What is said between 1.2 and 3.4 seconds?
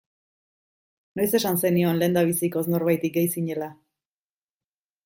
esan zenion lehendabizikoz norbaiti gay